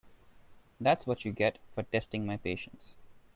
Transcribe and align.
That’s 0.79 1.05
what 1.05 1.25
you 1.25 1.31
get 1.31 1.59
for 1.75 1.83
testing 1.83 2.25
my 2.25 2.37
patience. 2.37 2.95